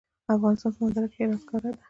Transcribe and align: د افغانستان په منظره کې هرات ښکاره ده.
د 0.25 0.29
افغانستان 0.35 0.71
په 0.75 0.79
منظره 0.83 1.07
کې 1.11 1.19
هرات 1.23 1.39
ښکاره 1.43 1.69
ده. 1.73 1.79